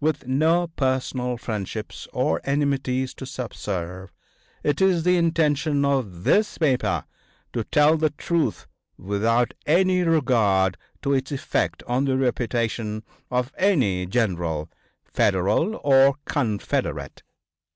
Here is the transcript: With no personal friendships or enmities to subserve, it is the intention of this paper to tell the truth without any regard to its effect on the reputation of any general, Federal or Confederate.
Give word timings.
With 0.00 0.26
no 0.26 0.66
personal 0.66 1.36
friendships 1.36 2.08
or 2.12 2.40
enmities 2.42 3.14
to 3.14 3.24
subserve, 3.24 4.10
it 4.64 4.80
is 4.80 5.04
the 5.04 5.16
intention 5.16 5.84
of 5.84 6.24
this 6.24 6.58
paper 6.58 7.04
to 7.52 7.62
tell 7.62 7.96
the 7.96 8.10
truth 8.10 8.66
without 8.98 9.54
any 9.66 10.02
regard 10.02 10.76
to 11.02 11.12
its 11.12 11.30
effect 11.30 11.84
on 11.86 12.06
the 12.06 12.16
reputation 12.18 13.04
of 13.30 13.52
any 13.56 14.04
general, 14.04 14.68
Federal 15.04 15.80
or 15.84 16.16
Confederate. 16.24 17.22